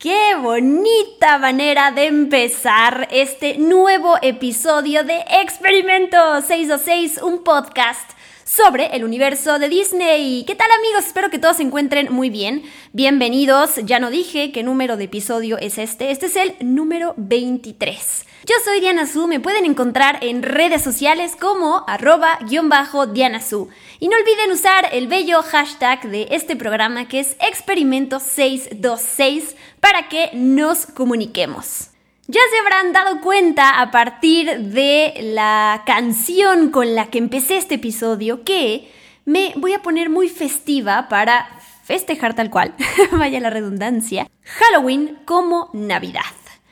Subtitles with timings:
[0.00, 8.08] Qué bonita manera de empezar este nuevo episodio de Experimento 626, un podcast
[8.48, 10.44] sobre el universo de Disney.
[10.46, 11.06] ¿Qué tal amigos?
[11.06, 12.62] Espero que todos se encuentren muy bien.
[12.94, 13.76] Bienvenidos.
[13.84, 16.10] Ya no dije qué número de episodio es este.
[16.10, 18.24] Este es el número 23.
[18.46, 23.68] Yo soy Diana Su, me pueden encontrar en redes sociales como arroba Diana Su.
[24.00, 30.08] Y no olviden usar el bello hashtag de este programa que es Experimento 626 para
[30.08, 31.87] que nos comuniquemos.
[32.30, 37.76] Ya se habrán dado cuenta a partir de la canción con la que empecé este
[37.76, 38.92] episodio que
[39.24, 41.48] me voy a poner muy festiva para
[41.84, 42.74] festejar tal cual,
[43.12, 46.20] vaya la redundancia, Halloween como Navidad.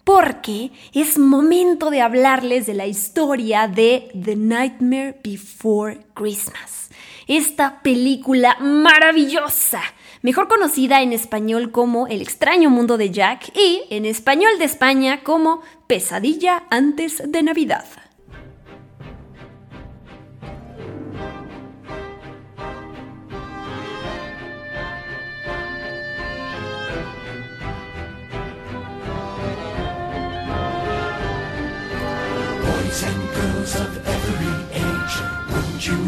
[0.05, 6.91] Porque es momento de hablarles de la historia de The Nightmare Before Christmas.
[7.27, 9.81] Esta película maravillosa
[10.27, 15.21] mejor conocida en español como El extraño mundo de Jack y en español de España
[15.23, 17.85] como Pesadilla antes de Navidad.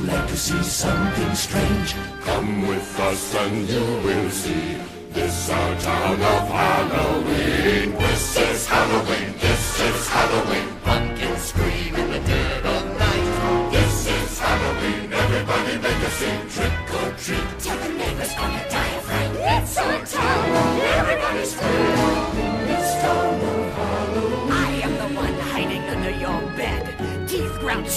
[0.08, 1.94] Like to see something strange?
[2.24, 4.76] Come with us and you will see.
[5.12, 7.92] This our town of Halloween.
[7.98, 9.34] This is Halloween.
[9.38, 10.68] This is Halloween.
[10.84, 13.70] Pumpkins scream in the dead of night.
[13.72, 15.12] This is Halloween.
[15.12, 16.44] Everybody make a scene.
[16.54, 17.48] Trick or treat.
[17.64, 19.32] Tell the neighbors die of fright.
[19.54, 20.80] It's our town.
[21.00, 22.57] Everybody scream.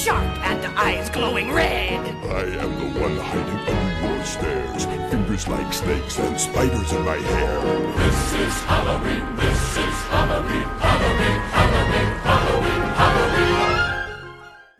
[0.01, 1.99] Sharp and eyes glowing red.
[2.25, 4.85] I am the one hiding under your stairs.
[5.11, 7.61] Fingers like snakes and spiders in my hair.
[8.01, 9.23] This is Halloween.
[9.37, 10.65] This is Halloween.
[10.81, 11.39] Halloween.
[11.53, 12.09] Halloween.
[12.25, 12.81] Halloween.
[12.97, 13.53] Halloween.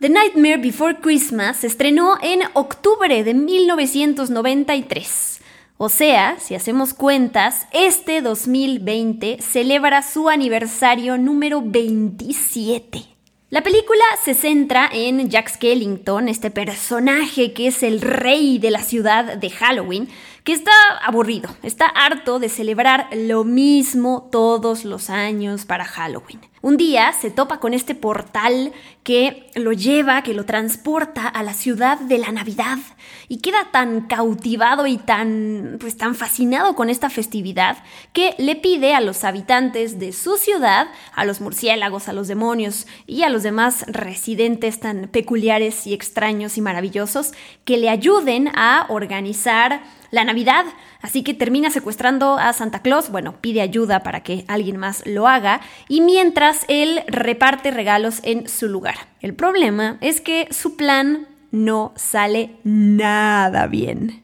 [0.00, 5.40] The Nightmare Before Christmas se estrenó en octubre de 1993.
[5.78, 13.11] O sea, si hacemos cuentas, este 2020 celebra su aniversario número 27.
[13.52, 18.80] La película se centra en Jack Skellington, este personaje que es el rey de la
[18.80, 20.08] ciudad de Halloween,
[20.44, 20.72] que está
[21.04, 26.40] aburrido, está harto de celebrar lo mismo todos los años para Halloween.
[26.62, 28.72] Un día se topa con este portal
[29.02, 32.78] que lo lleva, que lo transporta a la ciudad de la Navidad
[33.28, 37.78] y queda tan cautivado y tan pues tan fascinado con esta festividad
[38.12, 42.86] que le pide a los habitantes de su ciudad, a los murciélagos, a los demonios
[43.08, 47.32] y a los demás residentes tan peculiares y extraños y maravillosos
[47.64, 50.64] que le ayuden a organizar la Navidad.
[51.00, 55.26] Así que termina secuestrando a Santa Claus, bueno, pide ayuda para que alguien más lo
[55.26, 58.94] haga, y mientras él reparte regalos en su lugar.
[59.20, 64.21] El problema es que su plan no sale nada bien.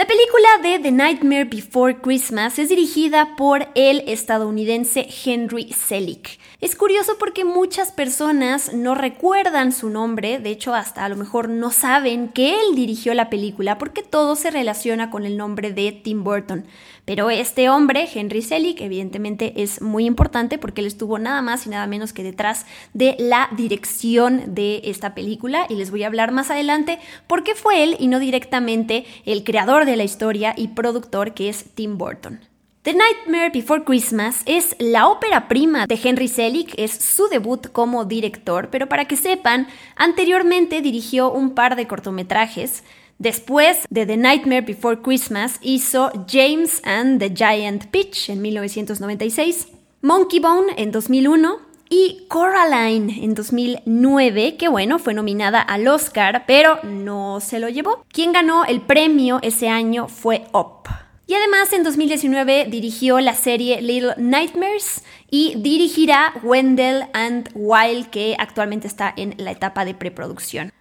[0.00, 6.38] La película de The Nightmare Before Christmas es dirigida por el estadounidense Henry Selick.
[6.62, 11.50] Es curioso porque muchas personas no recuerdan su nombre, de hecho hasta a lo mejor
[11.50, 15.92] no saben que él dirigió la película porque todo se relaciona con el nombre de
[15.92, 16.64] Tim Burton.
[17.04, 21.70] Pero este hombre, Henry Selick, evidentemente es muy importante porque él estuvo nada más y
[21.70, 26.30] nada menos que detrás de la dirección de esta película y les voy a hablar
[26.30, 30.68] más adelante por qué fue él y no directamente el creador de la historia y
[30.68, 32.40] productor que es Tim Burton.
[32.82, 38.06] The Nightmare Before Christmas es la ópera prima de Henry Selick, es su debut como
[38.06, 42.82] director, pero para que sepan, anteriormente dirigió un par de cortometrajes.
[43.18, 49.68] Después de The Nightmare Before Christmas hizo James and the Giant Peach en 1996,
[50.00, 56.78] Monkey Bone en 2001 y Coraline en 2009, que bueno, fue nominada al Oscar, pero
[56.84, 58.04] no se lo llevó.
[58.12, 60.88] Quien ganó el premio ese año fue Up.
[61.26, 68.36] Y además en 2019 dirigió la serie Little Nightmares y dirigirá Wendell and Wild que
[68.38, 70.72] actualmente está en la etapa de preproducción.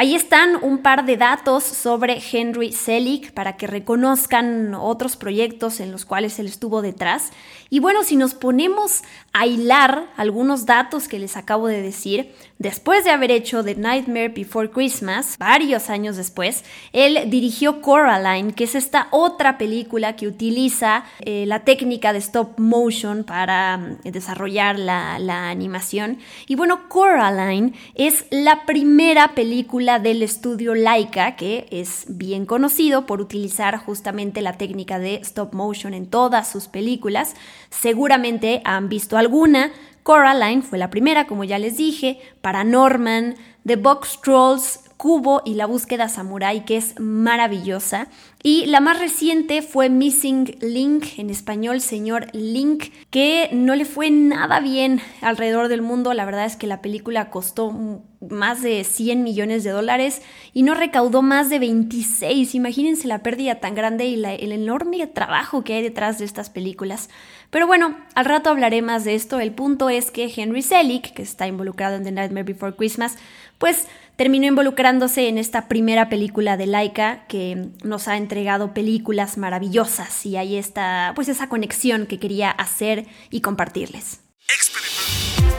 [0.00, 5.90] Ahí están un par de datos sobre Henry Selick para que reconozcan otros proyectos en
[5.90, 7.32] los cuales él estuvo detrás.
[7.68, 9.02] Y bueno, si nos ponemos
[9.32, 14.28] a hilar algunos datos que les acabo de decir, después de haber hecho The Nightmare
[14.28, 21.06] Before Christmas, varios años después, él dirigió Coraline, que es esta otra película que utiliza
[21.18, 26.18] eh, la técnica de stop motion para mm, desarrollar la, la animación.
[26.46, 33.22] Y bueno, Coraline es la primera película del estudio Laika, que es bien conocido por
[33.22, 37.34] utilizar justamente la técnica de stop motion en todas sus películas.
[37.70, 39.72] Seguramente han visto alguna.
[40.02, 45.66] Coraline fue la primera, como ya les dije, Paranorman, The Box Trolls, Cubo y la
[45.66, 48.08] búsqueda samurai, que es maravillosa.
[48.42, 54.10] Y la más reciente fue Missing Link, en español Señor Link, que no le fue
[54.10, 56.14] nada bien alrededor del mundo.
[56.14, 57.72] La verdad es que la película costó
[58.20, 60.22] más de 100 millones de dólares
[60.52, 62.56] y no recaudó más de 26.
[62.56, 67.08] Imagínense la pérdida tan grande y el enorme trabajo que hay detrás de estas películas.
[67.50, 69.38] Pero bueno, al rato hablaré más de esto.
[69.38, 73.16] El punto es que Henry Selick, que está involucrado en The Nightmare Before Christmas,
[73.58, 73.86] pues
[74.18, 80.36] terminó involucrándose en esta primera película de Laika que nos ha entregado películas maravillosas y
[80.36, 84.20] ahí está pues esa conexión que quería hacer y compartirles.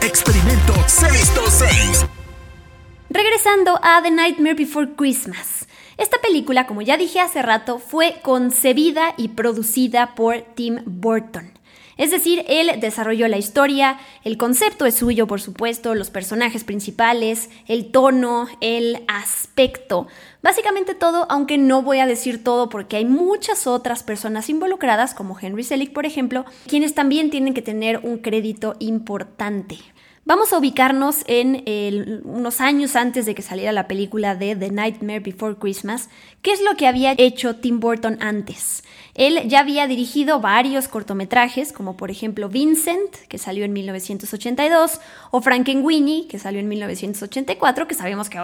[0.02, 2.06] Experimento 626.
[3.10, 5.66] Regresando a The Nightmare Before Christmas.
[5.98, 11.59] Esta película, como ya dije hace rato, fue concebida y producida por Tim Burton.
[12.00, 17.50] Es decir, él desarrolló la historia, el concepto es suyo, por supuesto, los personajes principales,
[17.68, 20.08] el tono, el aspecto.
[20.42, 25.38] Básicamente todo, aunque no voy a decir todo porque hay muchas otras personas involucradas, como
[25.38, 29.80] Henry Selick, por ejemplo, quienes también tienen que tener un crédito importante.
[30.30, 35.22] Vamos a ubicarnos en unos años antes de que saliera la película de The Nightmare
[35.22, 36.08] Before Christmas.
[36.44, 38.84] ¿Qué es lo que había hecho Tim Burton antes?
[39.16, 45.42] Él ya había dirigido varios cortometrajes, como por ejemplo Vincent, que salió en 1982, o
[45.42, 48.38] Frankenweenie, que salió en 1984, que sabemos que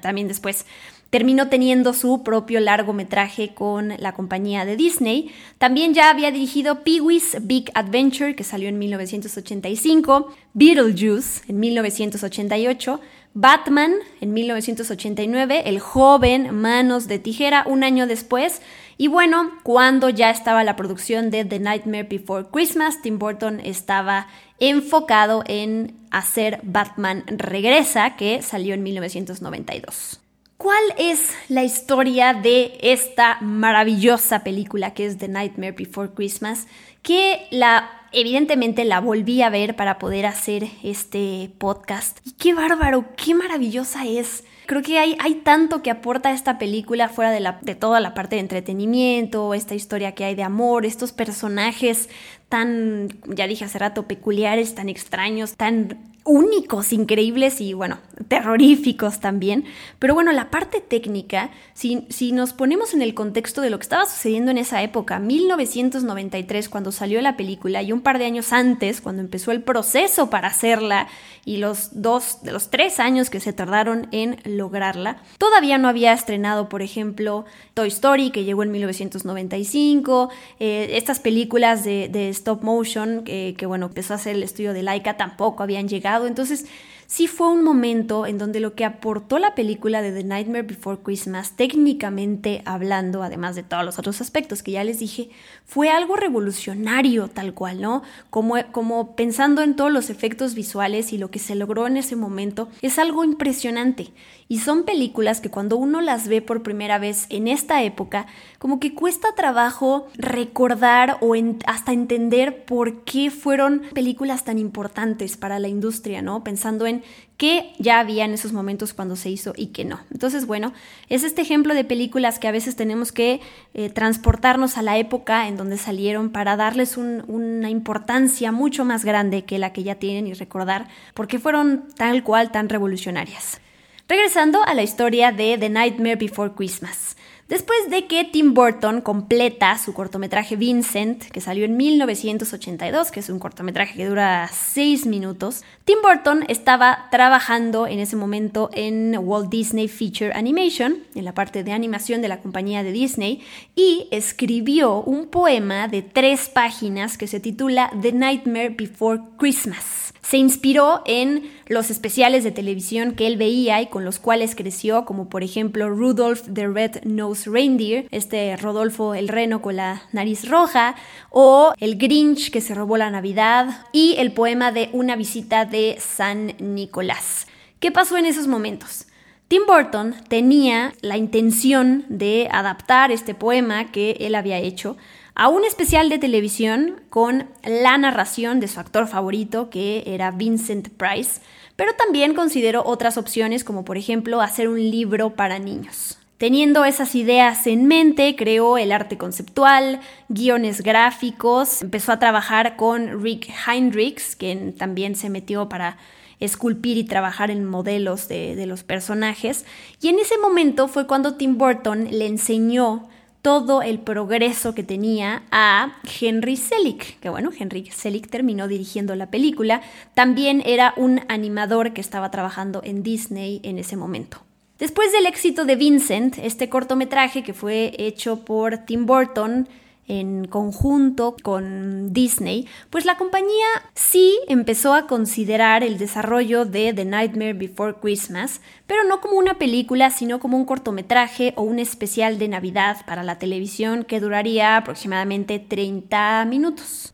[0.00, 0.66] también después
[1.14, 5.30] Terminó teniendo su propio largometraje con la compañía de Disney.
[5.58, 13.00] También ya había dirigido Pee-wee's Big Adventure, que salió en 1985, Beetlejuice en 1988,
[13.32, 18.60] Batman en 1989, El joven Manos de Tijera un año después.
[18.98, 24.26] Y bueno, cuando ya estaba la producción de The Nightmare Before Christmas, Tim Burton estaba
[24.58, 30.23] enfocado en hacer Batman Regresa, que salió en 1992.
[30.56, 36.66] ¿Cuál es la historia de esta maravillosa película que es The Nightmare Before Christmas?
[37.02, 42.18] Que la evidentemente la volví a ver para poder hacer este podcast.
[42.24, 44.44] Y qué bárbaro, qué maravillosa es.
[44.66, 48.36] Creo que hay, hay tanto que aporta esta película fuera de, de toda la parte
[48.36, 52.08] de entretenimiento, esta historia que hay de amor, estos personajes
[52.48, 57.98] tan, ya dije hace rato, peculiares, tan extraños, tan únicos, increíbles y bueno,
[58.28, 59.64] terroríficos también.
[59.98, 63.82] Pero bueno, la parte técnica, si, si, nos ponemos en el contexto de lo que
[63.82, 68.52] estaba sucediendo en esa época, 1993, cuando salió la película, y un par de años
[68.52, 71.08] antes, cuando empezó el proceso para hacerla,
[71.44, 76.14] y los dos, de los tres años que se tardaron en lograrla, todavía no había
[76.14, 77.44] estrenado, por ejemplo,
[77.74, 84.14] Toy Story, que llegó en 1995, eh, estas películas de, stop motion, que bueno, empezó
[84.14, 86.66] a hacer el estudio de Laika, tampoco habían llegado entonces,
[87.06, 91.00] sí fue un momento en donde lo que aportó la película de The Nightmare Before
[91.02, 95.30] Christmas, técnicamente hablando, además de todos los otros aspectos que ya les dije,
[95.64, 98.02] fue algo revolucionario tal cual, ¿no?
[98.30, 102.16] Como, como pensando en todos los efectos visuales y lo que se logró en ese
[102.16, 104.12] momento, es algo impresionante.
[104.46, 108.26] Y son películas que cuando uno las ve por primera vez en esta época,
[108.58, 111.34] como que cuesta trabajo recordar o
[111.66, 116.44] hasta entender por qué fueron películas tan importantes para la industria, ¿no?
[116.44, 116.93] Pensando en
[117.36, 120.00] qué ya había en esos momentos cuando se hizo y qué no.
[120.12, 120.72] Entonces, bueno,
[121.08, 123.40] es este ejemplo de películas que a veces tenemos que
[123.74, 129.44] eh, transportarnos a la época en donde salieron para darles una importancia mucho más grande
[129.44, 133.60] que la que ya tienen y recordar por qué fueron tal cual tan revolucionarias.
[134.06, 137.16] Regresando a la historia de The Nightmare Before Christmas.
[137.48, 143.28] Después de que Tim Burton completa su cortometraje Vincent, que salió en 1982, que es
[143.28, 149.50] un cortometraje que dura 6 minutos, Tim Burton estaba trabajando en ese momento en Walt
[149.50, 153.42] Disney Feature Animation, en la parte de animación de la compañía de Disney,
[153.76, 160.14] y escribió un poema de tres páginas que se titula The Nightmare Before Christmas.
[160.22, 165.04] Se inspiró en los especiales de televisión que él veía y con los cuales creció,
[165.04, 170.48] como por ejemplo Rudolph the Red-Nosed Red-Nosed Reindeer, este Rodolfo el Reno con la nariz
[170.48, 170.96] roja,
[171.30, 175.96] o El Grinch que se robó la Navidad, y el poema de Una visita de
[175.98, 177.46] San Nicolás.
[177.80, 179.06] ¿Qué pasó en esos momentos?
[179.48, 184.96] Tim Burton tenía la intención de adaptar este poema que él había hecho
[185.34, 190.88] a un especial de televisión con la narración de su actor favorito, que era Vincent
[190.90, 191.40] Price,
[191.76, 196.18] pero también consideró otras opciones como por ejemplo hacer un libro para niños.
[196.38, 203.22] Teniendo esas ideas en mente, creó el arte conceptual, guiones gráficos, empezó a trabajar con
[203.22, 205.96] Rick Heinrichs, quien también se metió para
[206.40, 209.64] esculpir y trabajar en modelos de, de los personajes.
[210.00, 213.08] Y en ese momento fue cuando Tim Burton le enseñó
[213.44, 219.30] todo el progreso que tenía a Henry Selick, que bueno, Henry Selick terminó dirigiendo la
[219.30, 219.82] película,
[220.14, 224.38] también era un animador que estaba trabajando en Disney en ese momento.
[224.78, 229.68] Después del éxito de Vincent, este cortometraje que fue hecho por Tim Burton,
[230.06, 237.04] en conjunto con Disney, pues la compañía sí empezó a considerar el desarrollo de The
[237.04, 242.38] Nightmare Before Christmas, pero no como una película, sino como un cortometraje o un especial
[242.38, 247.13] de Navidad para la televisión que duraría aproximadamente 30 minutos.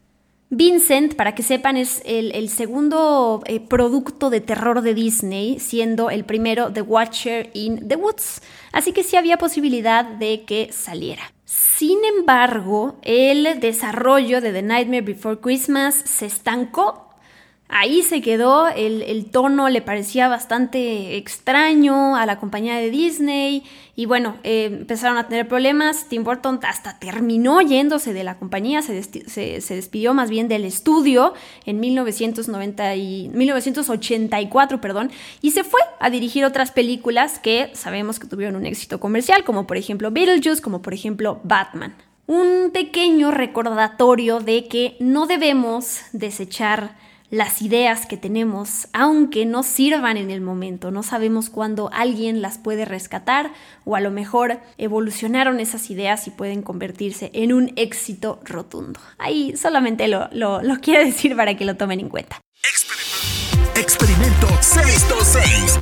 [0.52, 6.24] Vincent, para que sepan, es el, segundo eh, producto de terror de Disney, siendo el
[6.24, 8.42] primero The Watcher in the Woods.
[8.72, 11.32] Así que sí había posibilidad de que saliera.
[11.44, 17.09] Sin embargo, el desarrollo de The Nightmare Before Christmas se estancó
[17.72, 23.62] Ahí se quedó, el, tono le parecía bastante extraño a la compañía de Disney
[23.94, 26.08] y bueno, eh, empezaron a tener problemas.
[26.08, 31.32] Tim Burton hasta terminó yéndose de la compañía, se, despidió más bien del estudio
[31.64, 38.26] en 1990 y, 1984 perdón, y se fue a dirigir otras películas que sabemos que
[38.26, 41.94] tuvieron un éxito comercial, como por ejemplo Beetlejuice, como por ejemplo Batman.
[42.26, 46.98] Un pequeño recordatorio de que no debemos desechar
[47.30, 52.58] las ideas que tenemos, aunque no sirvan en el momento, no sabemos cuándo alguien las
[52.58, 53.52] puede rescatar
[53.84, 59.00] o a lo mejor evolucionaron esas ideas y pueden convertirse en un éxito rotundo.
[59.18, 62.40] Ahí solamente lo, lo, quiero decir para que lo tomen en cuenta.
[63.76, 65.80] Experimento 626.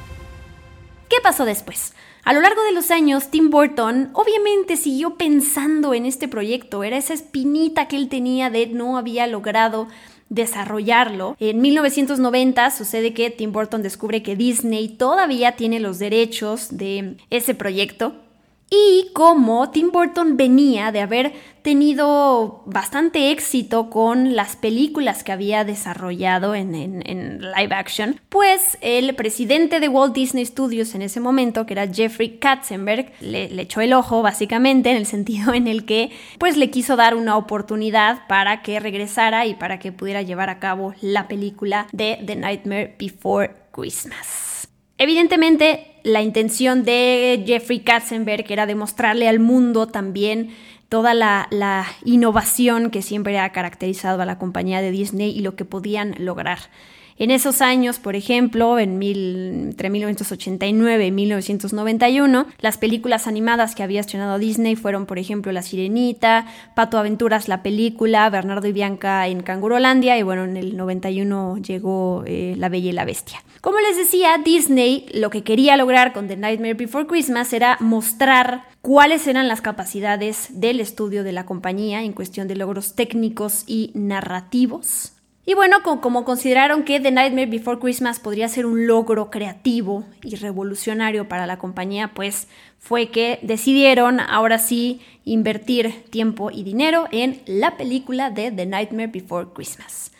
[1.08, 1.94] ¿Qué pasó después?
[2.24, 6.98] A lo largo de los años, Tim Burton obviamente siguió pensando en este proyecto, era
[6.98, 9.88] esa espinita que él tenía de no había logrado
[10.28, 11.36] desarrollarlo.
[11.40, 17.54] En 1990 sucede que Tim Burton descubre que Disney todavía tiene los derechos de ese
[17.54, 18.14] proyecto
[18.70, 21.32] y como Tim Burton venía de haber
[21.62, 27.00] tenido bastante éxito con las películas que había desarrollado en,
[27.40, 32.38] live action, pues el presidente de Walt Disney Studios en ese momento, que era Jeffrey
[32.38, 36.70] Katzenberg, le, le, echó el ojo básicamente en el sentido en el que pues le
[36.70, 41.26] quiso dar una oportunidad para que regresara y para que pudiera llevar a cabo la
[41.28, 44.68] película de The Nightmare Before Christmas.
[44.98, 50.50] Evidentemente, la intención de Jeffrey Katzenberg era demostrarle al mundo también
[50.88, 55.64] toda la, innovación que siempre ha caracterizado a la compañía de Disney y lo que
[55.64, 56.58] podían lograr.
[57.20, 64.00] En esos años, por ejemplo, en entre 1989 y 1991, las películas animadas que había
[64.00, 66.46] estrenado Disney fueron, por ejemplo, La Sirenita,
[66.76, 72.22] Pato Aventuras, la película, Bernardo y Bianca en Cangurolandia, y bueno, en el 91 llegó
[72.24, 73.42] eh, La Bella y la Bestia.
[73.60, 78.62] Como les decía, Disney lo que quería lograr con The Nightmare Before Christmas era mostrar
[78.80, 83.90] cuáles eran las capacidades del estudio de la compañía en cuestión de logros técnicos y
[83.94, 85.17] narrativos
[85.48, 90.36] y bueno, como, consideraron que The Nightmare Before Christmas podría ser un logro creativo y
[90.36, 97.40] revolucionario para la compañía, pues fue que decidieron ahora sí invertir tiempo y dinero en
[97.46, 100.12] la película de The Nightmare Before Christmas.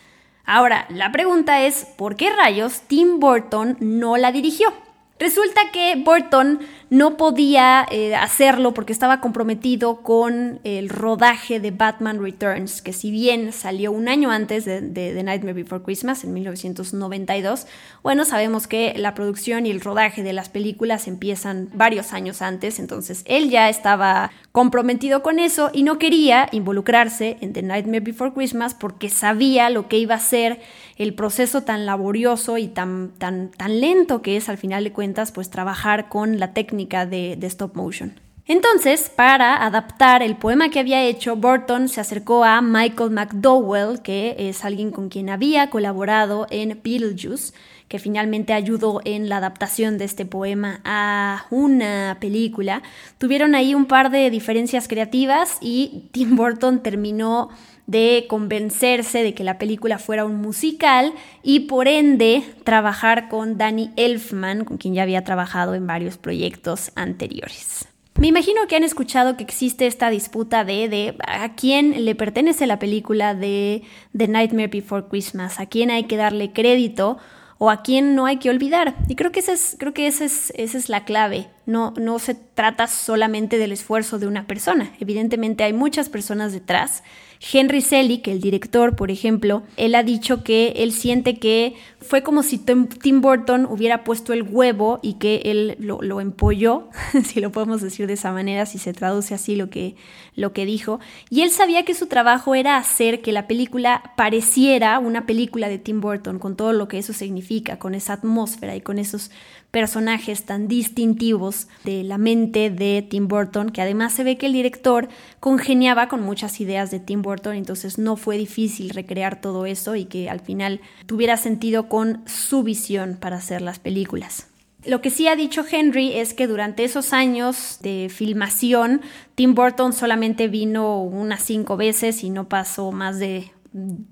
[0.47, 4.73] Ahora, la pregunta es, ¿por qué rayos Tim Burton no la dirigió?
[5.19, 12.23] Resulta que Burton no podía eh, hacerlo porque estaba comprometido con el rodaje de Batman
[12.23, 17.67] Returns, que si bien salió un año antes de, The Nightmare Before Christmas, en 1992,
[18.03, 22.79] bueno, sabemos que la producción y el rodaje de las películas empiezan varios años antes,
[22.79, 28.33] entonces él ya estaba comprometido con eso y no quería involucrarse en The Nightmare Before
[28.33, 30.61] Christmas porque sabía lo que iba a ser
[30.97, 35.31] el proceso tan laborioso y tan, tan, tan lento que es al final de cuentas
[35.31, 38.15] pues trabajar con la técnica de, de stop motion.
[38.47, 44.37] Entonces, para adaptar el poema que había hecho, Burton se acercó a Michael McDowell, que
[44.39, 47.53] es alguien con quien había colaborado en Beetlejuice,
[47.89, 52.83] que finalmente ayudó en la adaptación de este poema a una película.
[53.19, 57.51] Tuvieron ahí un par de diferencias creativas y Tim Burton terminó
[57.89, 63.91] de convencerse de que la película fuera un musical y por ende trabajar con Danny
[63.97, 67.89] Elfman, con quien ya había trabajado en varios proyectos anteriores.
[68.19, 72.67] Me imagino que han escuchado que existe esta disputa de, de, a quién le pertenece
[72.67, 73.83] la película de
[74.15, 77.17] The Nightmare Before Christmas, a quién hay que darle crédito
[77.57, 78.97] o a quién no hay que olvidar.
[79.09, 81.49] Y creo que esa es, creo que es, esa es la clave.
[81.65, 84.93] No, no se trata solamente del esfuerzo de una persona.
[85.01, 87.03] Evidentemente hay muchas personas detrás
[87.41, 92.43] Henry Selick, el director, por ejemplo, él ha dicho que él siente que fue como
[92.43, 96.89] si Tim Burton hubiera puesto el huevo y que él lo, empolló,
[97.25, 99.95] si lo podemos decir de esa manera, si se traduce así lo que,
[100.35, 101.01] lo que dijo.
[101.31, 105.79] Y él sabía que su trabajo era hacer que la película pareciera una película de
[105.79, 109.31] Tim Burton, con todo lo que eso significa, con esa atmósfera y con esos
[109.79, 114.53] personajes tan distintivos de la mente de Tim Burton, que además se ve que el
[114.53, 115.09] director
[115.39, 120.07] congeniaba con muchas ideas de Tim Burton, entonces no fue difícil recrear todo eso y
[120.07, 124.49] que al final tuviera sentido con su visión para hacer las películas.
[124.85, 129.03] Lo que sí ha dicho Henry es que durante esos años de filmación,
[129.37, 133.53] Tim Burton solamente vino unas cinco veces y no pasó más de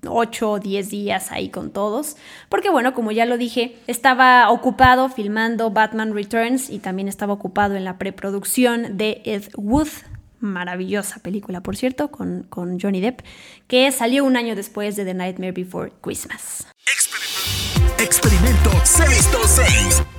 [0.06, 2.16] 8 o 10 días ahí con todos,
[2.48, 7.74] porque bueno, como ya lo dije, estaba ocupado filmando Batman Returns y también estaba ocupado
[7.74, 9.88] en la preproducción de Ed Wood,
[10.40, 13.20] maravillosa película por cierto, con, con Johnny Depp,
[13.66, 16.66] que salió un año después de The Nightmare Before Christmas.
[17.98, 20.15] Experimento 626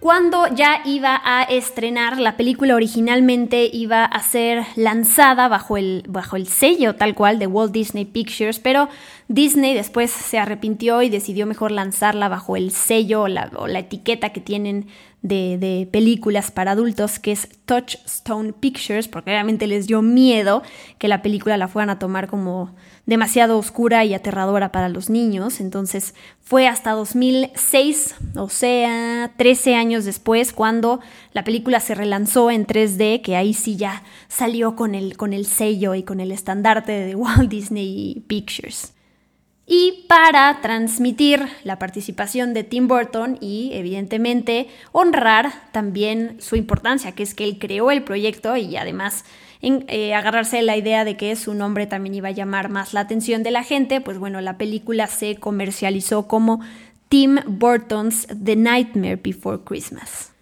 [0.00, 6.36] cuando ya iba a estrenar, la película originalmente iba a ser lanzada bajo el, bajo
[6.36, 8.88] el sello tal cual de Walt Disney Pictures, pero
[9.26, 14.40] Disney después se arrepintió y decidió mejor lanzarla bajo el sello o la, etiqueta que
[14.40, 14.86] tienen
[15.22, 20.62] de, películas para adultos, que es Touchstone Pictures, porque obviamente les dio miedo
[20.98, 22.74] que la película la fueran a tomar como
[23.06, 25.60] demasiado oscura y aterradora para los niños.
[25.60, 31.00] Entonces fue hasta 2006, o sea, 13 años después, cuando
[31.32, 35.46] la película se relanzó en 3D, que ahí sí ya salió con el, con el
[35.46, 38.92] sello y con el estandarte de Walt Disney Pictures.
[39.70, 47.22] Y para transmitir la participación de Tim Burton y evidentemente honrar también su importancia, que
[47.22, 49.26] es que él creó el proyecto y además
[49.60, 53.00] en, eh, agarrarse la idea de que su nombre también iba a llamar más la
[53.00, 56.60] atención de la gente, pues bueno, la película se comercializó como
[57.10, 60.32] Tim Burton's The Nightmare Before Christmas.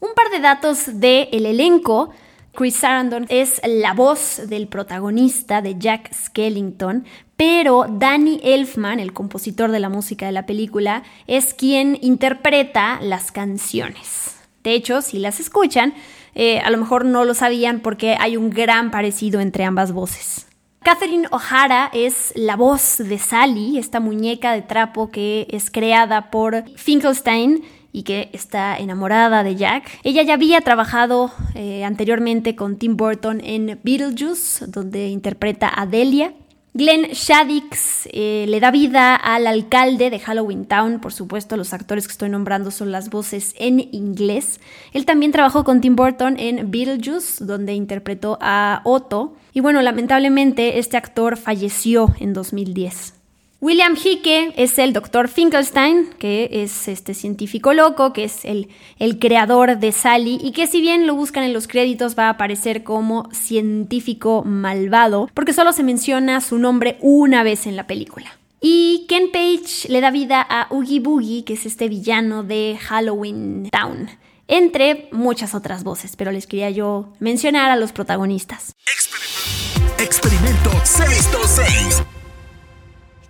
[0.00, 2.10] Un par de datos del el elenco.
[2.56, 7.04] Chris Sarandon es la voz del protagonista de Jack Skellington,
[7.36, 13.30] pero Danny Elfman, el compositor de la música de la película, es quien interpreta las
[13.30, 14.38] canciones.
[14.64, 15.92] De hecho, si las escuchan,
[16.34, 20.46] eh, a lo mejor no lo sabían porque hay un gran parecido entre ambas voces.
[20.82, 26.64] Catherine O'Hara es la voz de Sally, esta muñeca de trapo que es creada por
[26.76, 27.64] Finkelstein
[27.96, 29.84] y que está enamorada de Jack.
[30.04, 36.34] Ella ya había trabajado eh, anteriormente con Tim Burton en Beetlejuice, donde interpreta a Delia.
[36.74, 42.06] Glenn Shaddix eh, le da vida al alcalde de Halloween Town, por supuesto los actores
[42.06, 44.60] que estoy nombrando son las voces en inglés.
[44.92, 49.32] Él también trabajó con Tim Burton en Beetlejuice, donde interpretó a Otto.
[49.54, 53.15] Y bueno, lamentablemente este actor falleció en 2010.
[53.60, 59.18] William Hickey es el doctor Finkelstein, que es este científico loco, que es el, el,
[59.18, 62.84] creador de Sally y que si bien lo buscan en los créditos va a aparecer
[62.84, 68.38] como científico malvado, porque solo se menciona su nombre una vez en la película.
[68.60, 73.70] Y Ken Page le da vida a Oogie Boogie, que es este villano de Halloween
[73.70, 74.10] Town,
[74.48, 78.74] entre muchas otras voces, pero les quería yo mencionar a los protagonistas.
[78.86, 82.02] Experimento, Experimento 626.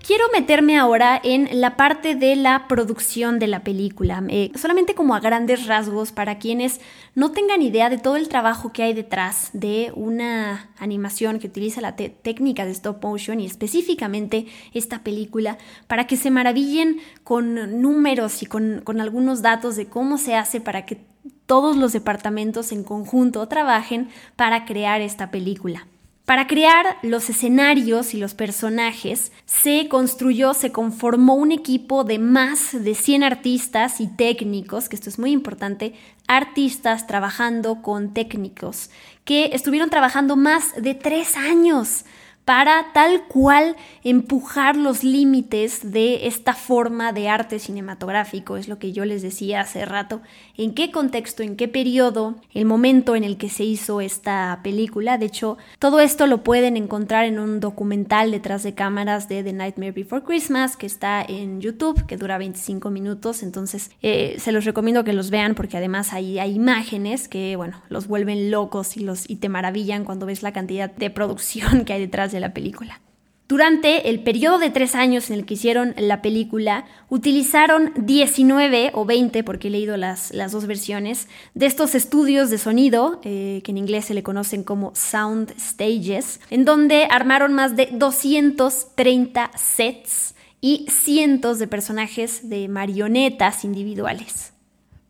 [0.07, 5.16] Quiero meterme ahora en la parte de la producción de la película, eh, solamente como
[5.16, 6.81] a grandes rasgos para quienes
[7.16, 11.81] no tengan idea de todo el trabajo que hay detrás de una animación que utiliza
[11.81, 18.45] la técnica de stop motion y específicamente esta película, para que se maravillen con números
[18.45, 21.01] y con, con algunos datos de cómo se hace para que
[21.47, 25.88] todos los departamentos en conjunto trabajen para crear esta película.
[26.26, 32.72] Para crear los escenarios y los personajes, se construyó, se conformó un equipo de más
[32.72, 35.94] de 100 artistas y técnicos, que esto es muy importante,
[36.26, 38.90] artistas trabajando con técnicos,
[39.24, 42.04] que estuvieron trabajando más de tres años
[42.46, 48.92] para tal cual empujar los límites de esta forma de arte cinematográfico, es lo que
[48.92, 50.22] yo les decía hace rato,
[50.56, 55.18] en qué contexto, en qué periodo, el momento en el que se hizo esta película.
[55.18, 59.52] De hecho, todo esto lo pueden encontrar en un documental detrás de cámaras de The
[59.52, 64.64] Nightmare Before Christmas, que está en YouTube, que dura 25 minutos, entonces eh, se los
[64.64, 69.00] recomiendo que los vean porque además hay, hay imágenes que, bueno, los vuelven locos y,
[69.00, 72.40] los, y te maravillan cuando ves la cantidad de producción que hay detrás de de
[72.40, 73.01] la película.
[73.49, 79.05] Durante el periodo de tres años en el que hicieron la película, utilizaron 19 o
[79.05, 83.70] 20, porque he leído las, las dos versiones, de estos estudios de sonido, eh, que
[83.70, 90.35] en inglés se le conocen como sound stages, en donde armaron más de 230 sets
[90.61, 94.56] y cientos de personajes de marionetas individuales.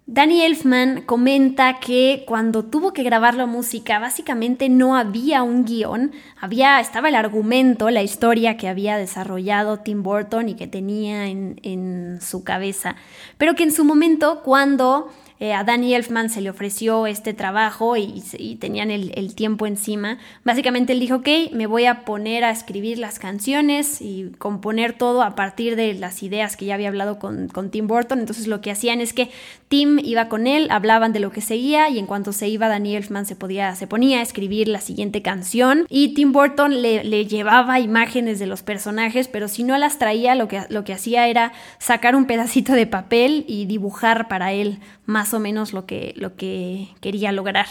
[0.09, 6.13] Danny Elfman comenta que cuando tuvo que grabar la música, básicamente no había un guion,
[6.41, 11.59] había, estaba el argumento, la historia que había desarrollado Tim Burton y que tenía en,
[11.65, 12.95] en su cabeza,
[13.37, 17.97] pero que en su momento, cuando eh, a Danny Elfman se le ofreció este trabajo
[17.97, 18.23] y,
[18.61, 20.19] tenían el, tiempo encima.
[20.45, 25.23] Básicamente él dijo, ok, me voy a poner a escribir las canciones y componer todo
[25.23, 28.21] a partir de las ideas que ya había hablado con, Tim Burton.
[28.21, 29.31] Entonces lo que hacían es que
[29.69, 32.97] Tim iba con él, hablaban de lo que seguía y en cuanto se iba Danny
[32.97, 37.27] Elfman se, podía, se ponía a escribir la siguiente canción y Tim Burton le, le
[37.27, 41.29] llevaba imágenes de los personajes, pero si no las traía lo que, lo que hacía
[41.29, 46.15] era sacar un pedacito de papel y dibujar para él más o menos lo que,
[46.17, 47.67] lo que quería lograr.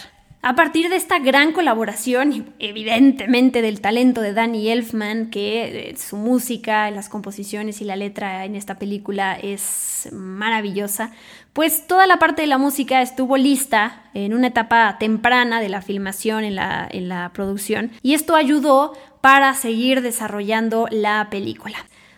[0.48, 6.18] A partir de esta gran colaboración, evidentemente del talento de Danny Elfman, que eh, su
[6.18, 11.10] música, las composiciones y la letra en esta película es maravillosa,
[11.54, 15.82] pues toda la parte de la música estuvo lista en una etapa temprana de la
[15.82, 21.78] filmación, en la, en la producción, y esto ayudó para seguir desarrollando la película.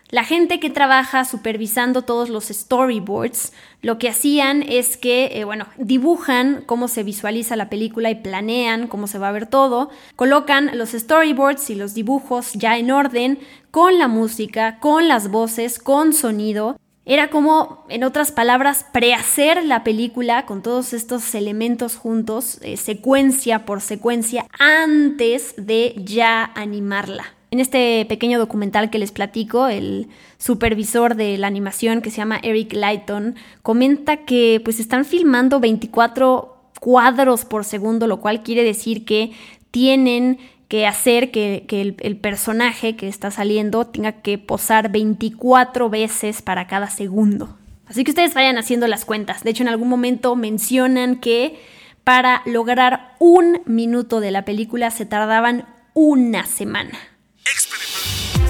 [0.10, 5.66] La gente que trabaja supervisando todos los storyboards, lo que hacían es que, eh, bueno,
[5.78, 10.78] dibujan cómo se visualiza la película y planean cómo se va a ver todo, colocan
[10.78, 13.40] los storyboards y los dibujos ya en orden,
[13.70, 16.80] con la música, con las voces, con sonido.
[17.04, 23.66] Era como, en otras palabras, prehacer la película con todos estos elementos juntos, eh, secuencia
[23.66, 27.37] por secuencia, antes de ya animarla.
[27.50, 32.40] En este pequeño documental que les platico, el supervisor de la animación que se llama
[32.44, 39.06] Eric Lighton comenta que pues están filmando 24 cuadros por segundo, lo cual quiere decir
[39.06, 39.32] que
[39.72, 46.68] tienen que hacer que, el, personaje que está saliendo tenga que posar 24 veces para
[46.68, 47.58] cada segundo.
[47.88, 49.46] Así que ustedes vayan haciendo las cuentas.
[49.46, 51.58] De hecho, en algún momento mencionan que
[52.04, 56.98] para lograr un minuto de la película se tardaban una semana.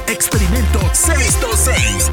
[0.07, 2.11] Experimento 626.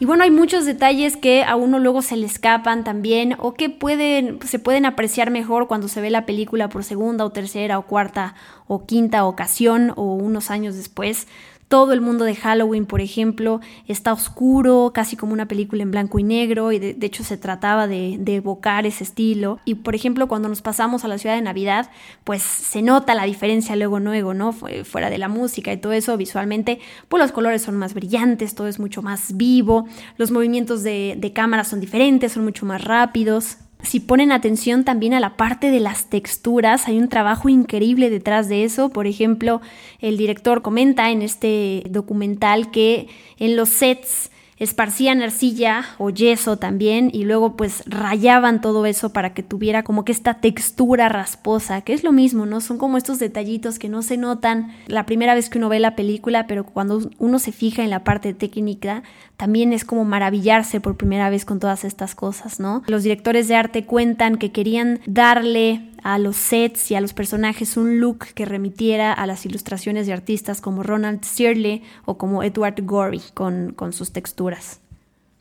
[0.00, 3.70] Y bueno, hay muchos detalles que a uno luego se le escapan también o que
[3.70, 7.86] pueden, se pueden apreciar mejor cuando se ve la película por segunda o tercera o
[7.86, 8.34] cuarta
[8.66, 11.28] o quinta ocasión o unos años después.
[11.68, 16.20] Todo el mundo de Halloween, por ejemplo, está oscuro, casi como una película en blanco
[16.20, 19.58] y negro, y de, hecho se trataba de, evocar ese estilo.
[19.64, 21.90] Y por ejemplo, cuando nos pasamos a la ciudad de Navidad,
[22.22, 24.52] pues se nota la diferencia luego, luego, ¿no?
[24.52, 28.68] Fuera de la música y todo eso, visualmente, pues los colores son más brillantes, todo
[28.68, 29.86] es mucho más vivo,
[30.18, 33.58] los movimientos de, de cámara son diferentes, son mucho más rápidos.
[33.82, 38.48] Si ponen atención también a la parte de las texturas, hay un trabajo increíble detrás
[38.48, 38.88] de eso.
[38.88, 39.60] Por ejemplo,
[40.00, 43.08] el director comenta en este documental que
[43.38, 49.34] en los sets esparcían arcilla o yeso también y luego pues rayaban todo eso para
[49.34, 52.60] que tuviera como que esta textura rasposa, que es lo mismo, ¿no?
[52.60, 55.96] Son como estos detallitos que no se notan la primera vez que uno ve la
[55.96, 59.02] película, pero cuando uno se fija en la parte técnica,
[59.36, 62.82] también es como maravillarse por primera vez con todas estas cosas, ¿no?
[62.86, 67.76] Los directores de arte cuentan que querían darle a los sets y a los personajes
[67.76, 72.82] un look que remitiera a las ilustraciones de artistas como Ronald Searle o como Edward
[72.82, 74.80] Gorey con, con sus texturas.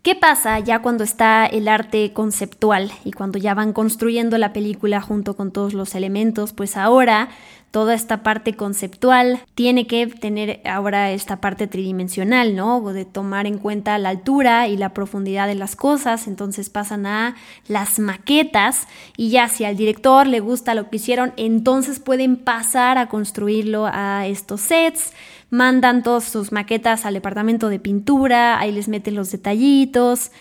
[0.06, 5.02] ¿Qué pasa ya cuando está el arte conceptual y cuando ya van construyendo la película
[5.02, 6.54] junto con todos los elementos?
[6.54, 7.30] Pues ahora
[7.76, 12.80] toda esta parte conceptual tiene que tener ahora esta parte tridimensional, ¿no?
[12.94, 17.36] De tomar en cuenta la altura y la profundidad de las cosas, entonces pasan a
[17.68, 22.98] las maquetas y ya si al director le gusta lo que hicieron, entonces pueden pasar
[22.98, 25.12] a construirlo a estos sets.
[25.50, 30.32] Mandan todas sus maquetas al departamento de pintura, ahí les meten los detallitos,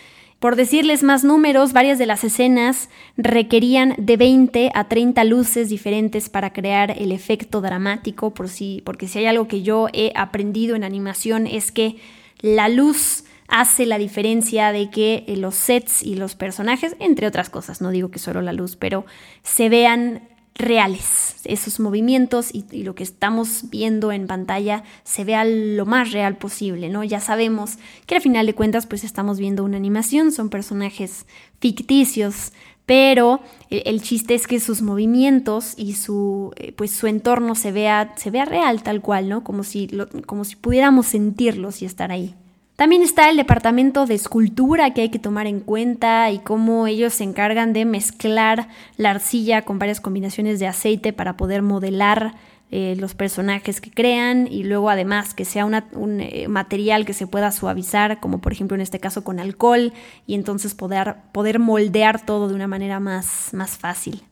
[0.45, 6.29] por decirles más números, varias de las escenas requerían de 20 a 30 luces diferentes
[6.29, 10.75] para crear el efecto dramático, por si, porque si hay algo que yo he aprendido
[10.75, 11.95] en animación es que
[12.41, 17.49] la luz hace la diferencia de que eh, los sets y los personajes, entre otras
[17.49, 19.07] cosas, no digo que solo la luz, pero
[19.41, 21.35] se vean reales.
[21.43, 26.89] Esos movimientos y, lo que estamos viendo en pantalla se vea lo más real posible,
[26.89, 27.03] ¿no?
[27.03, 31.25] Ya sabemos que al final de cuentas pues estamos viendo una animación, son personajes
[31.59, 32.53] ficticios,
[32.85, 38.13] pero el, chiste es que sus movimientos y su, eh, pues su entorno se vea,
[38.15, 39.43] se vea real tal cual, ¿no?
[39.43, 39.89] Como si,
[40.25, 42.35] como si pudiéramos sentirlos y estar ahí.
[42.75, 47.13] También está el departamento de escultura que hay que tomar en cuenta y cómo ellos
[47.13, 52.35] se encargan de mezclar la arcilla con varias combinaciones de aceite para poder modelar
[52.71, 57.27] eh, los personajes que crean y luego además que sea un eh, material que se
[57.27, 59.93] pueda suavizar, como por ejemplo en este caso con alcohol,
[60.27, 64.23] y entonces poder, poder moldear todo de una manera más, más fácil.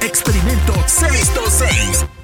[0.00, 2.23] Experimento 626.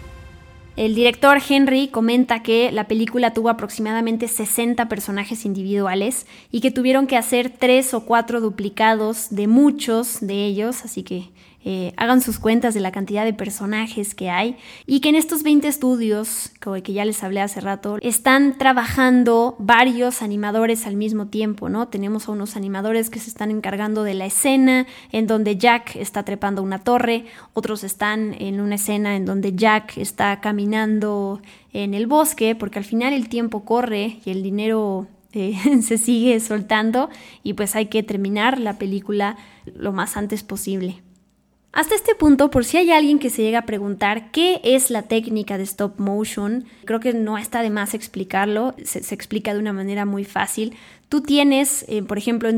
[0.80, 7.06] El director Henry comenta que la película tuvo aproximadamente 60 personajes individuales y que tuvieron
[7.06, 11.28] que hacer tres o cuatro duplicados de muchos de ellos, así que
[11.62, 15.42] eh, hagan sus cuentas de la cantidad de personajes que hay y que en estos
[15.42, 21.68] 20 estudios, que ya les hablé hace rato, están trabajando varios animadores al mismo tiempo,
[21.68, 21.88] ¿no?
[21.88, 26.22] Tenemos a unos animadores que se están encargando de la escena en donde Jack está
[26.22, 31.42] trepando una torre, otros están en una escena en donde Jack está caminando
[31.74, 36.40] en el bosque, porque al final el tiempo corre y el dinero eh, se sigue
[36.40, 37.10] soltando
[37.42, 39.36] y pues hay que terminar la película
[39.76, 41.02] lo más antes posible.
[41.72, 45.02] Hasta este punto, por si hay alguien que se llega a preguntar qué es la
[45.02, 49.72] técnica de stop motion, creo que no está de más explicarlo, se, explica de una
[49.72, 50.74] manera muy fácil.
[51.10, 52.48] Tú tienes, eh, por ejemplo,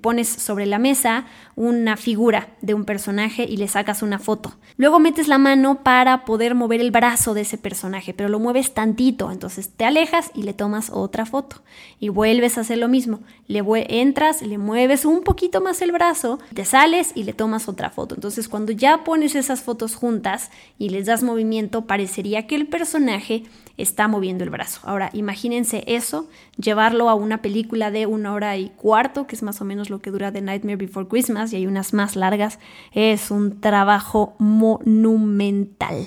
[0.00, 4.54] pones sobre la mesa una figura de un personaje y le sacas una foto.
[4.76, 8.74] Luego metes la mano para poder mover el brazo de ese personaje, pero lo mueves
[8.74, 11.62] tantito, entonces te alejas y le tomas otra foto.
[11.98, 13.18] Y vuelves a hacer lo mismo.
[13.48, 17.90] Le entras, le mueves un poquito más el brazo, te sales y le tomas otra
[17.90, 18.14] foto.
[18.14, 23.42] Entonces cuando ya pones esas fotos juntas y les das movimiento, parecería que el personaje
[23.76, 24.80] está moviendo el brazo.
[24.84, 29.60] Ahora, imagínense eso, llevarlo a una película de una hora y cuarto, que es más
[29.60, 32.58] o menos lo que dura The Nightmare Before Christmas, y hay unas más largas,
[32.92, 36.06] es un trabajo monumental.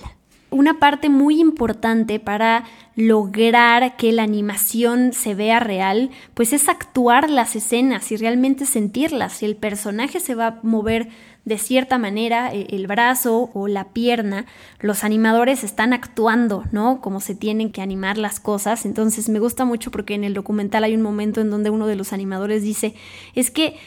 [0.50, 2.64] Una parte muy importante para
[2.96, 9.34] lograr que la animación se vea real, pues es actuar las escenas y realmente sentirlas.
[9.34, 11.10] Si el personaje se va a mover
[11.44, 14.46] de cierta manera e, el brazo o la pierna,
[14.80, 17.02] los animadores están actuando, ¿no?
[17.02, 18.86] Como se tienen que animar las cosas.
[18.86, 21.96] Entonces me gusta mucho porque en el documental hay un momento en donde uno de
[21.98, 22.96] los animadores dice,
[23.36, 23.78] es que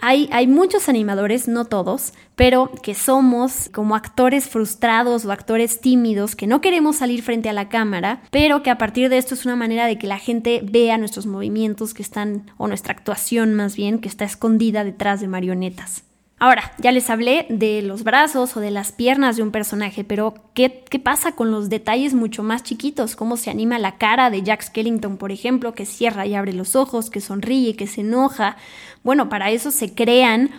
[0.00, 6.46] hay, muchos animadores, no todos, pero que somos como actores frustrados o actores tímidos que
[6.46, 9.56] no queremos salir frente a la cámara, pero que a partir de esto es una
[9.56, 13.98] manera de que la gente vea nuestros movimientos que están, o nuestra actuación más bien,
[13.98, 16.04] que está escondida detrás de marionetas.
[16.42, 20.32] Ahora, ya les hablé de los brazos o de las piernas de un personaje, pero
[20.54, 23.14] ¿qué, ¿qué, pasa con los detalles mucho más chiquitos?
[23.14, 26.76] ¿Cómo se anima la cara de Jack Skellington, por ejemplo, que cierra y abre los
[26.76, 28.56] ojos, que sonríe, que se enoja?
[29.02, 30.50] Bueno, para eso se crean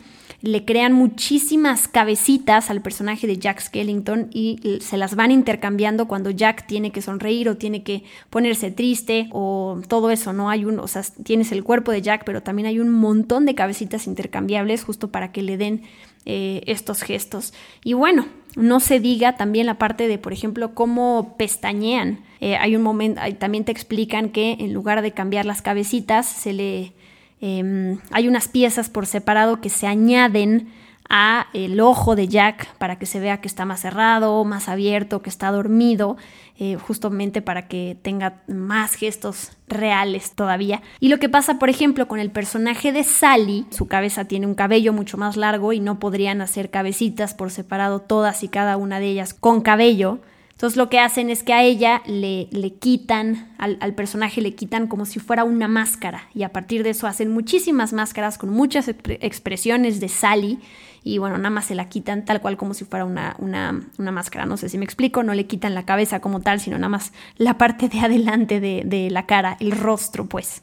[0.41, 6.31] le crean muchísimas cabecitas al personaje de Jack Skellington y se las van intercambiando cuando
[6.31, 10.49] Jack tiene que sonreír o tiene que ponerse triste o todo eso, ¿no?
[10.49, 13.53] Hay un, o sea, tienes el cuerpo de Jack, pero también hay un montón de
[13.53, 15.83] cabecitas intercambiables justo para que le den
[16.25, 17.53] eh, estos gestos.
[17.83, 18.25] Y bueno,
[18.55, 22.23] no se diga también la parte de, por ejemplo, cómo pestañean.
[22.39, 26.53] Eh, hay un momento, también te explican que en lugar de cambiar las cabecitas, se
[26.53, 26.93] le
[27.41, 30.71] Em, hay unas piezas por separado que se añaden
[31.13, 35.21] a el ojo de Jack para que se vea que está más cerrado, más abierto,
[35.21, 36.15] que está dormido,
[36.57, 40.81] eh, justamente para que tenga más gestos reales todavía.
[41.01, 44.55] Y lo que pasa, por ejemplo, con el personaje de Sally, su cabeza tiene un
[44.55, 48.99] cabello mucho más largo y no podrían hacer cabecitas por separado todas y cada una
[48.99, 50.19] de ellas con cabello.
[50.61, 54.53] Entonces lo que hacen es que a ella le, le quitan, al, al, personaje le
[54.53, 58.51] quitan como si fuera una máscara y a partir de eso hacen muchísimas máscaras con
[58.51, 60.59] muchas expresiones de Sally
[61.03, 64.11] y bueno, nada más se la quitan tal cual como si fuera una, una, una,
[64.11, 64.45] máscara.
[64.45, 67.11] No sé si me explico, no le quitan la cabeza como tal, sino nada más
[67.37, 70.61] la parte de adelante de, de la cara, el rostro pues.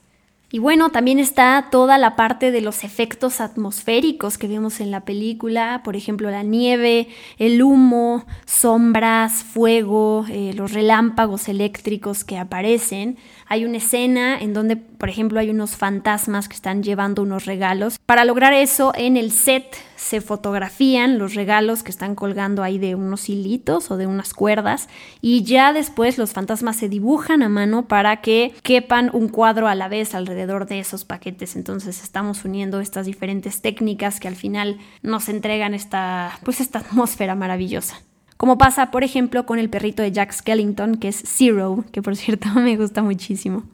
[0.51, 5.01] Y bueno, también está toda la parte de los efectos atmosféricos que vemos en la
[5.01, 13.19] película, por ejemplo, la nieve, el humo, sombras, fuego, eh, los relámpagos eléctricos que aparecen.
[13.51, 17.99] Hay una escena en donde, por ejemplo, hay unos fantasmas que están llevando unos regalos.
[18.05, 22.95] Para lograr eso, en el set se fotografían los regalos que están colgando ahí de
[22.95, 24.89] unos hilitos o de unas cuerdas
[25.23, 29.75] y ya después los fantasmas se dibujan a mano para que quepan un cuadro a
[29.75, 31.57] la vez alrededor de esos paquetes.
[31.57, 37.35] Entonces estamos uniendo estas diferentes técnicas que al final nos entregan esta, pues esta atmósfera
[37.35, 38.03] maravillosa.
[38.39, 42.15] Como pasa, por ejemplo, con el perrito de Jack Skellington, que es Zero, que por
[42.15, 43.65] cierto me gusta muchísimo.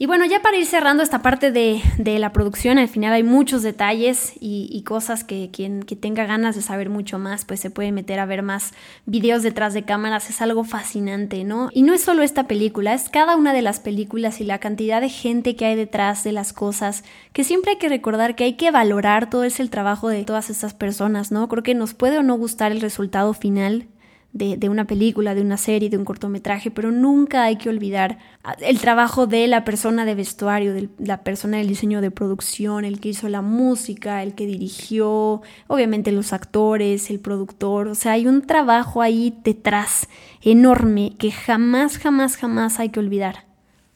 [0.00, 1.82] Y bueno, ya para ir cerrando esta parte de,
[2.18, 6.62] la producción, al final hay muchos detalles y, cosas que quien que tenga ganas de
[6.62, 8.72] saber mucho más, pues se puede meter a ver más
[9.06, 10.30] videos detrás de cámaras.
[10.30, 11.68] Es algo fascinante, ¿no?
[11.74, 15.00] Y no es solo esta película, es cada una de las películas y la cantidad
[15.00, 18.52] de gente que hay detrás de las cosas, que siempre hay que recordar que hay
[18.54, 21.48] que valorar todo ese trabajo de todas estas personas, ¿no?
[21.48, 23.88] Creo que nos puede o no gustar el resultado final,
[24.32, 28.18] de, una película, de una serie, de un cortometraje, pero nunca hay que olvidar
[28.60, 33.00] el trabajo de la persona de vestuario, de la persona del diseño de producción, el
[33.00, 38.26] que hizo la música, el que dirigió, obviamente los actores, el productor, o sea, hay
[38.26, 40.08] un trabajo ahí detrás
[40.42, 43.46] enorme que jamás, jamás, jamás hay que olvidar.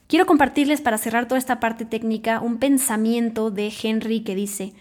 [0.07, 4.73] Quiero compartirles para cerrar toda esta parte técnica un pensamiento de Henry que dice,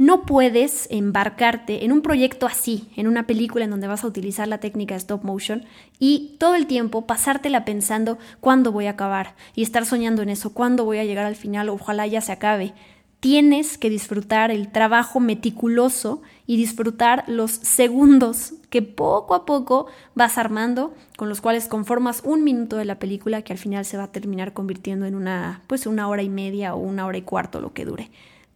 [0.00, 4.48] no puedes embarcarte en un proyecto así, en una película en donde vas a utilizar
[4.48, 5.66] la técnica stop motion
[5.98, 10.54] y todo el tiempo pasártela pensando cuándo voy a acabar y estar soñando en eso,
[10.54, 12.72] cuándo voy a llegar al final, ojalá ya se acabe.
[13.20, 19.84] Tienes que disfrutar el trabajo meticuloso y disfrutar los segundos que poco a poco
[20.14, 23.98] vas armando, con los cuales conformas un minuto de la película que al final se
[23.98, 27.22] va a terminar convirtiendo en una, pues una hora y media o una hora y
[27.22, 28.10] cuarto lo que dure.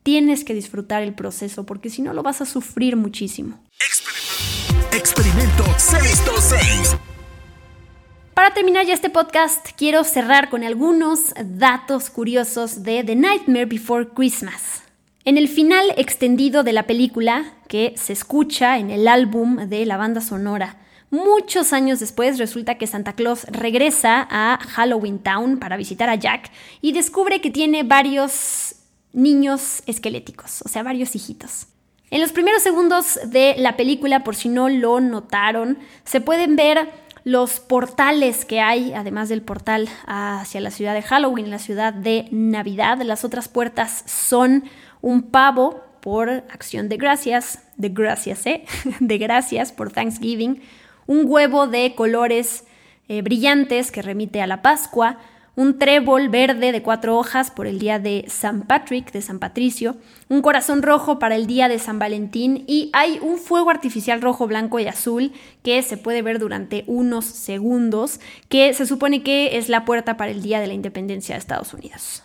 [0.04, 3.58] Tienes que disfrutar el proceso porque si no lo vas a sufrir muchísimo.
[4.92, 6.98] Experimento 626.
[8.34, 14.08] Para terminar ya este podcast, quiero cerrar con algunos datos curiosos de The Nightmare Before
[14.14, 14.82] Christmas.
[15.24, 19.96] En el final extendido de la película, que se escucha en el álbum de la
[19.96, 20.76] banda sonora,
[21.08, 26.50] muchos años después resulta que Santa Claus regresa a Halloween Town para visitar a Jack
[26.82, 28.73] y descubre que tiene varios
[29.14, 31.68] niños esqueléticos, o sea, varios hijitos.
[32.10, 36.90] En los primeros segundos de la película, por si no lo notaron, se pueden ver
[37.24, 42.28] los portales que hay, además del portal hacia la ciudad de Halloween, la ciudad de
[42.30, 43.00] Navidad.
[43.02, 44.64] Las otras puertas son
[45.00, 48.64] un pavo por acción de gracias, de gracias, ¿eh?
[49.00, 50.60] de gracias por Thanksgiving,
[51.06, 52.64] un huevo de colores
[53.08, 55.18] eh, brillantes que remite a la Pascua,
[55.56, 59.96] un trébol verde de cuatro hojas por el día de San Patrick, de San Patricio,
[60.28, 64.46] un corazón rojo para el día de San Valentín y hay un fuego artificial rojo,
[64.46, 69.68] blanco y azul que se puede ver durante unos segundos, que se supone que es
[69.68, 72.24] la puerta para el día de la independencia de Estados Unidos.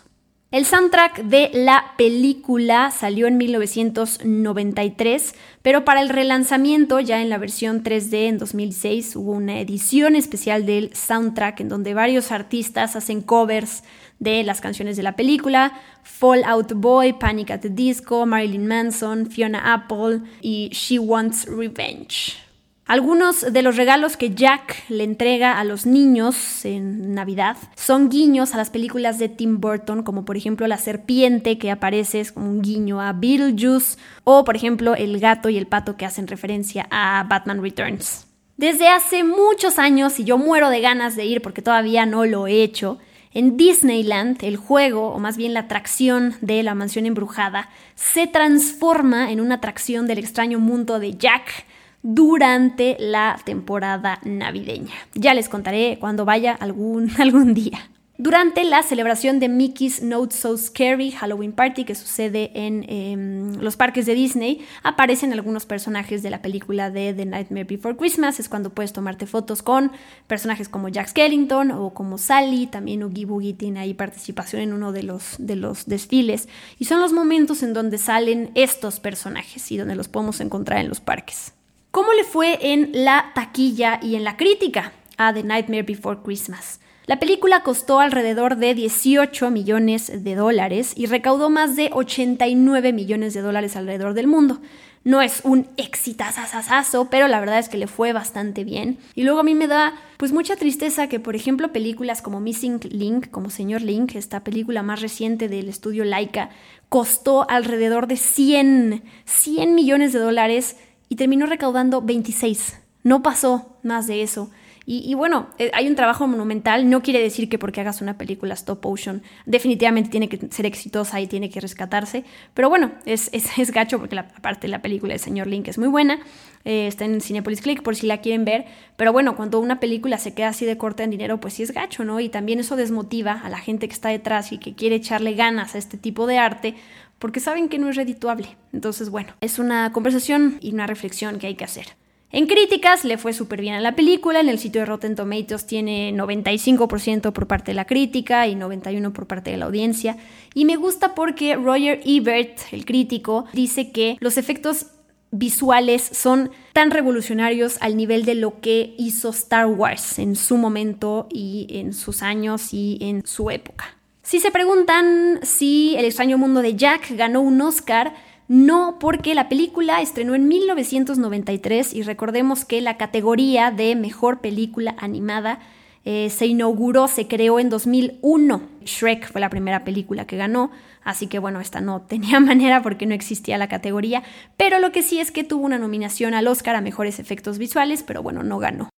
[0.52, 7.38] El soundtrack de la película salió en 1993, pero para el relanzamiento, ya en la
[7.38, 13.22] versión 3D en 2006, hubo una edición especial del soundtrack en donde varios artistas hacen
[13.22, 13.84] covers
[14.18, 19.30] de las canciones de la película, Fall Out Boy, Panic at the Disco, Marilyn Manson,
[19.30, 22.49] Fiona Apple y She Wants Revenge.
[22.90, 28.52] Algunos de los regalos que Jack le entrega a los niños en Navidad son guiños
[28.52, 32.50] a las películas de Tim Burton, como por ejemplo la serpiente que aparece es como
[32.50, 36.88] un guiño a Beetlejuice, o por ejemplo el gato y el pato que hacen referencia
[36.90, 38.26] a Batman Returns.
[38.56, 42.48] Desde hace muchos años, y yo muero de ganas de ir porque todavía no lo
[42.48, 42.98] he hecho,
[43.32, 49.30] en Disneyland, el juego, o más bien la atracción de la mansión embrujada, se transforma
[49.30, 51.66] en una atracción del extraño mundo de Jack,
[52.02, 54.94] durante la temporada navideña.
[55.14, 57.90] Ya les contaré cuando vaya algún, algún día.
[58.22, 63.78] Durante la celebración de Mickey's Not So Scary Halloween Party que sucede en em, los
[63.78, 68.38] parques de Disney, aparecen algunos personajes de la película de The Nightmare Before Christmas.
[68.38, 69.90] Es cuando puedes tomarte fotos con
[70.26, 72.66] personajes como Jack Skellington o como Sally.
[72.66, 76.46] También Oogie Boogie tiene ahí participación en uno de los, de los desfiles.
[76.78, 80.90] Y son los momentos en donde salen estos personajes y donde los podemos encontrar en
[80.90, 81.54] los parques.
[81.90, 84.92] ¿Cómo le fue en la taquilla y en la crítica?
[85.20, 86.80] a The Nightmare Before Christmas.
[87.04, 93.34] La película costó alrededor de 18 millones de dólares y recaudó más de 89 millones
[93.34, 94.60] de dólares alrededor del mundo.
[95.04, 98.98] No es un exitazazazazo, pero la verdad es que le fue bastante bien.
[99.14, 102.80] Y luego a mí me da pues mucha tristeza que, por ejemplo, películas como Missing
[102.90, 106.50] Link, como Señor Link, esta película más reciente del estudio Laika,
[106.88, 110.76] costó alrededor de 100, 100 millones de dólares
[111.10, 112.78] y terminó recaudando 26.
[113.02, 114.50] No pasó más de eso.
[114.92, 118.54] Y, bueno, eh, hay un trabajo monumental, no quiere decir que porque hagas una película
[118.54, 123.70] stop motion definitivamente tiene que ser exitosa y tiene que rescatarse, pero bueno, es, es,
[123.72, 126.18] gacho porque la parte de la película de Señor Link es muy buena,
[126.64, 128.64] eh, está en Cinepolis Click por si la quieren ver,
[128.96, 131.72] pero bueno, cuando una película se queda así de corta en dinero, pues sí es
[131.72, 132.18] gacho, ¿no?
[132.18, 135.76] Y también eso desmotiva a la gente que está detrás y que quiere echarle ganas
[135.76, 136.74] a este tipo de arte,
[137.20, 138.56] porque saben que no es redituable.
[138.72, 141.86] Entonces, bueno, es una conversación y una reflexión que hay que hacer.
[142.32, 145.66] En críticas le fue súper bien a la película, en el sitio de Rotten Tomatoes
[145.66, 150.16] tiene 95% por parte de la crítica y 91% por parte de la audiencia.
[150.54, 154.86] Y me gusta porque Roger Ebert, el crítico, dice que los efectos
[155.32, 161.26] visuales son tan revolucionarios al nivel de lo que hizo Star Wars en su momento
[161.30, 163.99] y en sus años y en su época.
[164.30, 168.14] Si se preguntan si El extraño mundo de Jack ganó un Oscar,
[168.46, 174.94] no, porque la película estrenó en 1993 y recordemos que la categoría de mejor película
[175.00, 175.58] animada
[176.04, 178.62] eh, se inauguró, se creó en 2001.
[178.84, 180.70] Shrek fue la primera película que ganó,
[181.02, 184.22] así que bueno, esta no tenía manera porque no existía la categoría,
[184.56, 188.04] pero lo que sí es que tuvo una nominación al Oscar a mejores efectos visuales,
[188.04, 188.90] pero bueno, no ganó.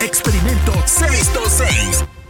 [0.00, 2.21] Experimento 626.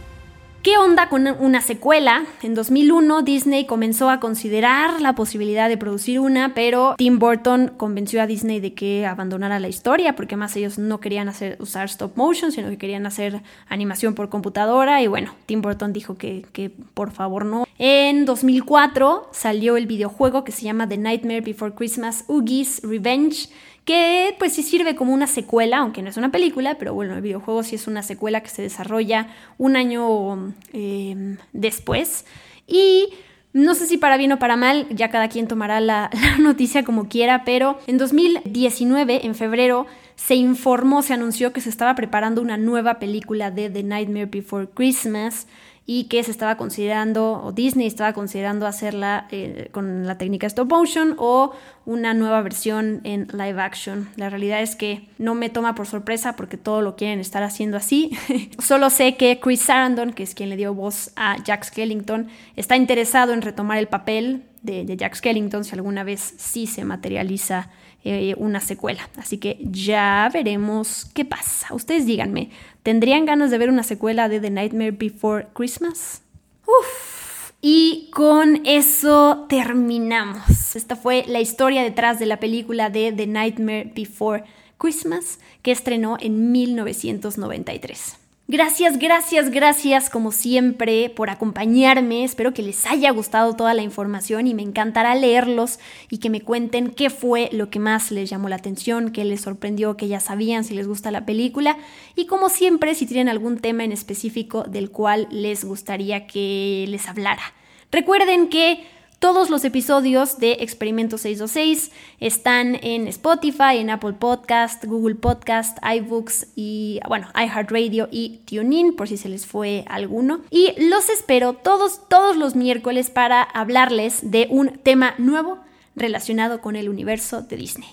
[0.63, 2.25] ¿Qué onda con una secuela?
[2.41, 8.21] En 2001 Disney comenzó a considerar la posibilidad de producir una, pero Tim Burton convenció
[8.21, 12.15] a Disney de que abandonara la historia, porque más ellos no querían hacer, usar stop
[12.15, 16.69] motion, sino que querían hacer animación por computadora, y bueno, Tim Burton dijo que, que
[16.69, 17.67] por favor no.
[17.77, 23.49] En 2004 salió el videojuego que se llama The Nightmare Before Christmas, Oogie's Revenge,
[23.85, 27.21] que pues sí sirve como una secuela, aunque no es una película, pero bueno, el
[27.21, 29.27] videojuego sí es una secuela que se desarrolla
[29.57, 32.25] un año em, después.
[32.65, 33.09] Y
[33.51, 36.83] no sé si para bien o para mal, ya cada quien tomará la, la, noticia
[36.83, 42.41] como quiera, pero en 2019, en febrero, se informó, se anunció que se estaba preparando
[42.41, 45.47] una nueva película de The Nightmare Before Christmas
[45.85, 50.69] y que se estaba considerando, o Disney estaba considerando hacerla eh, con la técnica stop
[50.69, 51.51] motion o
[51.85, 54.09] una nueva versión en live action.
[54.15, 57.75] La realidad es que no me toma por sorpresa porque todo lo quieren estar haciendo
[57.75, 58.11] así.
[58.59, 62.77] Solo sé que Chris Sarandon, que es quien le dio voz a Jack Skellington, está
[62.77, 67.69] interesado en retomar el papel de, Jack Skellington si alguna vez sí se materializa
[68.05, 69.09] eh, una secuela.
[69.17, 71.73] Así que ya veremos qué pasa.
[71.73, 72.49] Ustedes díganme,
[72.83, 76.21] ¿tendrían ganas de ver una secuela de The Nightmare Before Christmas?
[76.65, 77.51] Uf.
[77.61, 80.75] Y con eso terminamos.
[80.75, 84.43] Esta fue la historia detrás de la película de The Nightmare Before
[84.77, 88.22] Christmas que estrenó en 1993.
[88.45, 92.25] Gracias, gracias, gracias como siempre por acompañarme.
[92.25, 95.79] Espero que les haya gustado toda la información y me encantará leerlos
[96.09, 99.39] y que me cuenten qué fue lo que más les llamó la atención, qué les
[99.39, 101.77] sorprendió, que ya sabían si les gusta la película
[102.17, 107.07] y como siempre si tienen algún tema en específico del cual les gustaría que les
[107.07, 107.43] hablara.
[107.91, 108.83] Recuerden que
[109.23, 116.47] todos los episodios de Experimento 626 están en Spotify, en Apple Podcast, Google Podcast, iBooks
[116.57, 120.41] y, bueno, iHeartRadio y TuneIn, por si se les fue alguno.
[120.49, 125.59] Y los espero todos, todos los miércoles para hablarles de un tema nuevo
[125.95, 127.91] relacionado con el universo de Disney.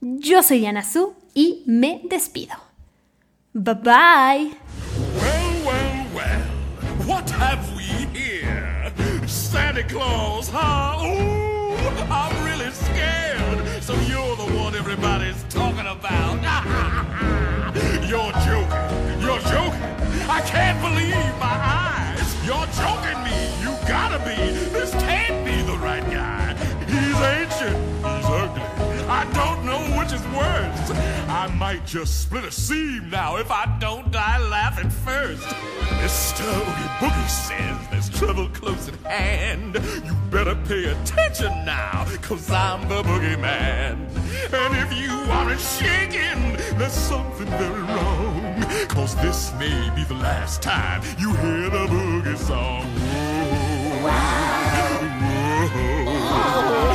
[0.00, 2.56] Yo soy Diana Su y me despido.
[3.52, 4.50] Bye bye.
[9.54, 10.98] Santa Claus, huh?
[11.06, 11.76] Ooh,
[12.10, 13.84] I'm really scared.
[13.84, 16.42] So you're the one everybody's talking about.
[18.10, 19.20] you're joking.
[19.22, 19.86] You're joking.
[20.28, 21.54] I can't believe my
[21.86, 22.34] eyes.
[22.44, 23.38] You're joking me.
[23.62, 24.34] You gotta be.
[24.74, 24.90] This
[31.34, 35.42] I might just split a seam now if I don't die laughing first.
[35.98, 36.46] Mr.
[36.46, 39.74] Oogie Boogie says there's trouble close at hand.
[40.04, 43.98] You better pay attention now, cause I'm the boogeyman.
[44.52, 48.62] And if you aren't shaking, there's something very wrong.
[48.86, 52.86] Cause this may be the last time you hear the boogie song.
[54.04, 54.44] Whoa.
[56.06, 56.84] Whoa.
[56.86, 56.93] I'm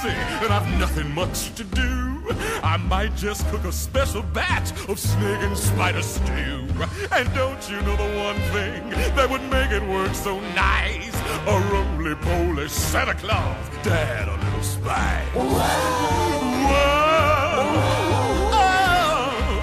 [0.00, 0.40] antsy.
[0.40, 2.24] when I've nothing much to do,
[2.62, 6.66] I might just cook a special batch of snake and spider stew.
[7.12, 11.14] And don't you know the one thing that would make it work so nice?
[11.46, 15.26] A roly-poly Santa Claus, dad a little spice.
[15.34, 15.50] Whoa.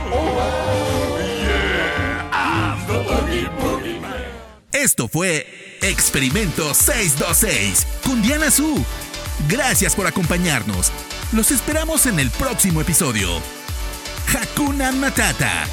[0.10, 0.38] Oh.
[1.42, 4.32] Yeah, the Oogie Boogie Man.
[4.72, 5.46] Esto fue
[5.82, 8.84] Experimento 626 con Diana Su.
[9.48, 10.92] Gracias por acompañarnos.
[11.32, 13.30] Los esperamos en el próximo episodio.
[14.34, 15.66] Hakuna Matata.